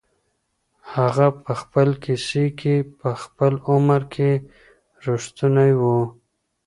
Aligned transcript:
هغه 0.95 1.27
په 1.43 1.51
خپل 1.61 1.87
کیسې 2.03 2.45
کي 2.59 2.75
په 2.99 3.09
خپل 3.23 3.53
عمر 3.71 4.01
کي 4.13 4.31
رښتونی 5.05 5.71
و. 5.79 5.83